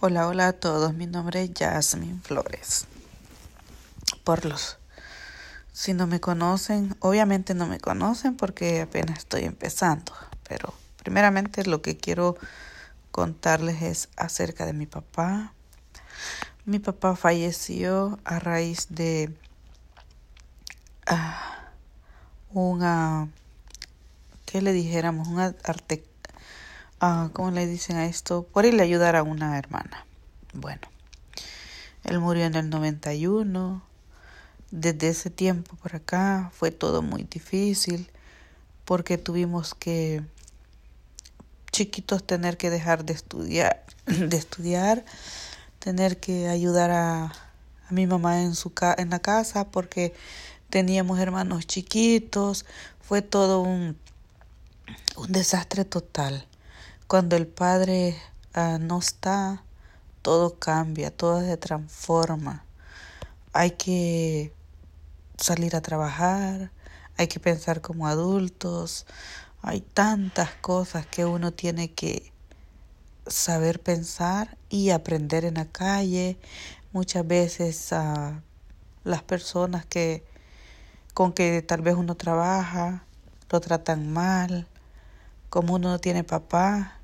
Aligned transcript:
Hola, 0.00 0.28
hola 0.28 0.46
a 0.46 0.52
todos. 0.52 0.94
Mi 0.94 1.06
nombre 1.06 1.42
es 1.42 1.50
Jasmine 1.58 2.20
Flores. 2.22 2.86
Por 4.22 4.44
los 4.44 4.78
si 5.72 5.92
no 5.92 6.06
me 6.06 6.20
conocen, 6.20 6.94
obviamente 7.00 7.52
no 7.52 7.66
me 7.66 7.80
conocen 7.80 8.36
porque 8.36 8.82
apenas 8.82 9.18
estoy 9.18 9.42
empezando, 9.42 10.12
pero 10.48 10.72
primeramente 11.02 11.64
lo 11.64 11.82
que 11.82 11.96
quiero 11.96 12.36
contarles 13.10 13.82
es 13.82 14.08
acerca 14.14 14.66
de 14.66 14.72
mi 14.72 14.86
papá. 14.86 15.52
Mi 16.64 16.78
papá 16.78 17.16
falleció 17.16 18.20
a 18.24 18.38
raíz 18.38 18.86
de 18.90 19.34
uh, 21.10 22.56
una, 22.56 23.26
¿qué 24.46 24.62
le 24.62 24.72
dijéramos? 24.72 25.26
Un 25.26 25.40
arte, 25.40 26.04
uh, 27.02 27.30
¿cómo 27.32 27.50
le 27.50 27.66
dicen 27.66 27.96
a 27.96 28.06
esto? 28.06 28.44
Por 28.44 28.64
irle 28.64 28.82
a 28.82 28.84
ayudar 28.84 29.16
a 29.16 29.22
una 29.22 29.58
hermana. 29.58 30.06
Bueno, 30.52 30.88
él 32.04 32.20
murió 32.20 32.44
en 32.44 32.54
el 32.54 32.70
91. 32.70 33.82
Desde 34.70 35.08
ese 35.08 35.30
tiempo 35.30 35.76
por 35.76 35.96
acá 35.96 36.50
fue 36.52 36.70
todo 36.70 37.00
muy 37.00 37.24
difícil 37.24 38.10
porque 38.84 39.16
tuvimos 39.16 39.74
que 39.74 40.22
chiquitos 41.72 42.26
tener 42.26 42.56
que 42.56 42.70
dejar 42.70 43.04
de 43.04 43.12
estudiar, 43.12 43.84
de 44.06 44.36
estudiar, 44.36 45.04
tener 45.78 46.18
que 46.18 46.48
ayudar 46.48 46.90
a, 46.90 47.32
mi 47.90 48.06
mamá 48.06 48.42
en 48.42 48.54
su 48.54 48.70
en 48.98 49.08
la 49.08 49.18
casa 49.18 49.70
porque 49.70 50.12
teníamos 50.68 51.18
hermanos 51.18 51.66
chiquitos, 51.66 52.66
fue 53.00 53.22
todo 53.22 53.60
un 53.60 53.96
desastre 55.28 55.86
total. 55.86 56.47
Cuando 57.08 57.36
el 57.36 57.46
padre 57.46 58.18
uh, 58.54 58.78
no 58.78 58.98
está, 58.98 59.62
todo 60.20 60.58
cambia, 60.58 61.10
todo 61.10 61.40
se 61.40 61.56
transforma. 61.56 62.66
Hay 63.54 63.70
que 63.70 64.52
salir 65.38 65.74
a 65.74 65.80
trabajar, 65.80 66.70
hay 67.16 67.26
que 67.26 67.40
pensar 67.40 67.80
como 67.80 68.06
adultos, 68.08 69.06
hay 69.62 69.80
tantas 69.80 70.50
cosas 70.56 71.06
que 71.06 71.24
uno 71.24 71.50
tiene 71.50 71.90
que 71.90 72.30
saber 73.26 73.80
pensar 73.80 74.58
y 74.68 74.90
aprender 74.90 75.46
en 75.46 75.54
la 75.54 75.64
calle. 75.64 76.36
Muchas 76.92 77.26
veces 77.26 77.90
a 77.94 78.42
las 79.04 79.22
personas 79.22 79.86
que 79.86 80.26
con 81.14 81.32
que 81.32 81.62
tal 81.62 81.80
vez 81.80 81.94
uno 81.94 82.16
trabaja 82.16 83.02
lo 83.48 83.60
tratan 83.60 84.12
mal, 84.12 84.68
como 85.48 85.76
uno 85.76 85.88
no 85.88 85.98
tiene 86.00 86.22
papá, 86.22 86.97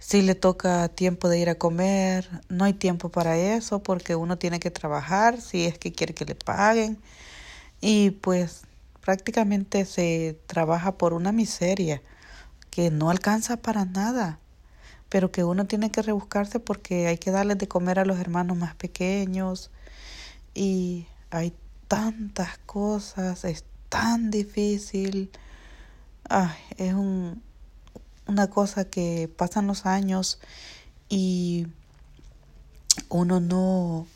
si 0.00 0.22
le 0.22 0.34
toca 0.34 0.88
tiempo 0.88 1.28
de 1.28 1.38
ir 1.38 1.50
a 1.50 1.56
comer, 1.56 2.28
no 2.48 2.64
hay 2.64 2.72
tiempo 2.74 3.10
para 3.10 3.36
eso 3.38 3.82
porque 3.82 4.16
uno 4.16 4.38
tiene 4.38 4.60
que 4.60 4.70
trabajar 4.70 5.40
si 5.40 5.66
es 5.66 5.78
que 5.78 5.92
quiere 5.92 6.14
que 6.14 6.24
le 6.24 6.34
paguen. 6.34 6.98
Y 7.80 8.10
pues 8.12 8.62
prácticamente 9.02 9.84
se 9.84 10.38
trabaja 10.46 10.98
por 10.98 11.12
una 11.14 11.32
miseria 11.32 12.02
que 12.70 12.90
no 12.90 13.10
alcanza 13.10 13.58
para 13.58 13.84
nada, 13.84 14.38
pero 15.10 15.32
que 15.32 15.44
uno 15.44 15.66
tiene 15.66 15.90
que 15.90 16.02
rebuscarse 16.02 16.60
porque 16.60 17.08
hay 17.08 17.18
que 17.18 17.30
darles 17.30 17.58
de 17.58 17.68
comer 17.68 17.98
a 17.98 18.04
los 18.06 18.18
hermanos 18.20 18.56
más 18.56 18.74
pequeños 18.76 19.70
y 20.54 21.06
hay 21.30 21.54
tantas 21.88 22.58
cosas, 22.66 23.44
es 23.44 23.64
tan 23.88 24.30
difícil. 24.30 25.30
Ay, 26.28 26.56
es 26.78 26.94
un, 26.94 27.42
una 28.30 28.48
cosa 28.48 28.84
que 28.84 29.28
pasan 29.36 29.66
los 29.66 29.86
años 29.86 30.38
y 31.08 31.66
uno 33.08 33.40
no 33.40 34.06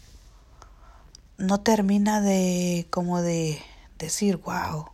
no 1.37 1.61
termina 1.61 2.20
de 2.20 2.87
como 2.91 3.20
de 3.20 3.61
decir 3.98 4.37
wow 4.37 4.91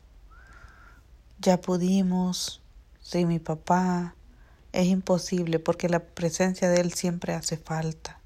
ya 1.39 1.61
pudimos 1.61 2.63
sin 3.03 3.29
mi 3.29 3.39
papá 3.39 4.15
es 4.73 4.87
imposible 4.87 5.59
porque 5.59 5.89
la 5.89 6.01
presencia 6.01 6.69
de 6.69 6.81
él 6.81 6.93
siempre 6.93 7.35
hace 7.35 7.57
falta. 7.57 8.21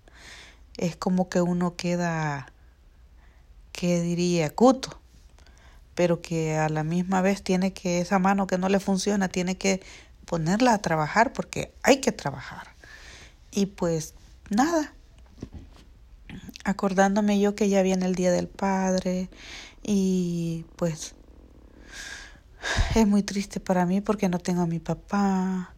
Es 0.76 0.94
como 0.94 1.30
que 1.30 1.40
uno 1.40 1.74
queda 1.74 2.52
que 3.72 4.00
diría 4.00 4.54
cuto 4.54 5.00
pero 5.94 6.20
que 6.20 6.56
a 6.56 6.68
la 6.68 6.82
misma 6.82 7.22
vez 7.22 7.42
tiene 7.42 7.72
que 7.72 8.00
esa 8.00 8.18
mano 8.18 8.46
que 8.46 8.58
no 8.58 8.68
le 8.68 8.80
funciona 8.80 9.28
tiene 9.28 9.56
que 9.56 9.80
ponerla 10.26 10.74
a 10.74 10.78
trabajar 10.78 11.32
porque 11.32 11.74
hay 11.82 11.98
que 12.00 12.12
trabajar. 12.12 12.68
Y 13.50 13.66
pues 13.66 14.14
nada, 14.50 14.92
acordándome 16.64 17.38
yo 17.38 17.54
que 17.54 17.68
ya 17.68 17.82
viene 17.82 18.06
el 18.06 18.14
Día 18.14 18.32
del 18.32 18.48
Padre 18.48 19.28
y 19.82 20.64
pues 20.76 21.14
es 22.94 23.06
muy 23.06 23.22
triste 23.22 23.60
para 23.60 23.86
mí 23.86 24.00
porque 24.00 24.28
no 24.28 24.38
tengo 24.38 24.62
a 24.62 24.66
mi 24.66 24.78
papá. 24.78 25.74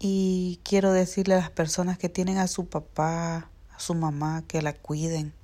Y 0.00 0.60
quiero 0.62 0.92
decirle 0.92 1.34
a 1.34 1.38
las 1.38 1.50
personas 1.50 1.98
que 1.98 2.08
tienen 2.08 2.38
a 2.38 2.46
su 2.46 2.68
papá, 2.68 3.50
a 3.74 3.80
su 3.80 3.94
mamá, 3.94 4.44
que 4.46 4.62
la 4.62 4.72
cuiden, 4.72 5.34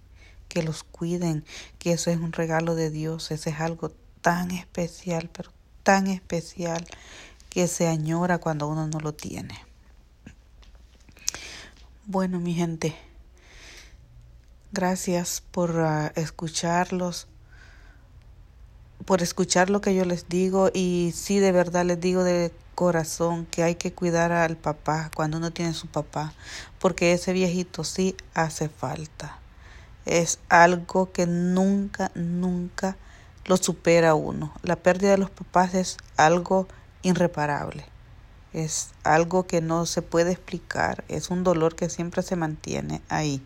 que 0.49 0.63
los 0.63 0.85
cuiden, 0.85 1.45
que 1.79 1.93
eso 1.93 2.11
es 2.11 2.19
un 2.19 2.33
regalo 2.33 2.77
de 2.77 2.91
Dios, 2.91 3.33
ese 3.33 3.51
es 3.51 3.61
algo 3.61 3.91
tan 4.23 4.53
especial, 4.53 5.29
pero 5.33 5.51
tan 5.83 6.07
especial 6.07 6.87
que 7.55 7.69
se 7.69 7.87
añora 7.87 8.39
cuando 8.39 8.67
uno 8.67 8.89
no 8.89 8.99
lo 8.99 9.15
tiene. 9.15 9.55
Bueno, 12.05 12.41
mi 12.41 12.53
gente, 12.53 12.97
gracias 14.73 15.41
por 15.53 15.71
uh, 15.71 16.11
escucharlos, 16.17 17.29
por 19.05 19.23
escuchar 19.23 19.71
lo 19.71 19.81
que 19.81 19.95
yo 19.95 20.05
les 20.05 20.29
digo 20.29 20.69
y 20.75 21.13
sí, 21.15 21.39
de 21.39 21.53
verdad 21.53 21.85
les 21.85 22.01
digo 22.01 22.25
de 22.25 22.53
corazón 22.75 23.47
que 23.47 23.63
hay 23.63 23.77
que 23.77 23.93
cuidar 23.93 24.33
al 24.33 24.57
papá 24.57 25.13
cuando 25.15 25.37
uno 25.37 25.53
tiene 25.53 25.75
su 25.75 25.87
papá, 25.87 26.35
porque 26.81 27.13
ese 27.13 27.33
viejito 27.33 27.85
sí 27.85 28.17
hace 28.35 28.69
falta. 28.69 29.39
Es 30.07 30.41
algo 30.49 31.13
que 31.13 31.27
nunca, 31.27 32.11
nunca 32.17 32.97
lo 33.45 33.57
supera 33.57 34.17
uno. 34.17 34.53
La 34.63 34.75
pérdida 34.75 35.13
de 35.13 35.19
los 35.19 35.31
papás 35.31 35.75
es 35.75 35.99
algo 36.17 36.67
irreparable. 37.05 37.85
Es 38.53 38.91
algo 39.05 39.47
que 39.47 39.61
no 39.61 39.87
se 39.87 40.03
puede 40.03 40.33
explicar, 40.33 41.05
es 41.09 41.31
un 41.31 41.45
dolor 41.45 41.77
que 41.77 41.89
siempre 41.91 42.23
se 42.23 42.37
mantiene 42.37 43.01
ahí. 43.09 43.43